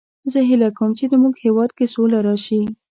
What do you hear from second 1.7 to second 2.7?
کې سوله راشي